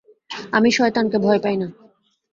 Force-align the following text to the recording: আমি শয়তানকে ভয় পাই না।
আমি 0.51 0.69
শয়তানকে 0.71 1.17
ভয় 1.17 1.39
পাই 1.43 1.55
না। 1.57 1.67